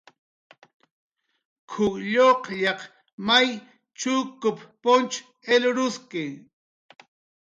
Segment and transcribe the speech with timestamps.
[1.69, 2.79] "K""uw lluqllaq
[3.25, 3.47] may
[3.99, 5.15] chukup punch
[5.53, 6.25] ilruski"